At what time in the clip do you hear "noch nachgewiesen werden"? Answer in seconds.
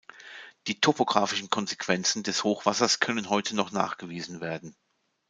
3.55-4.75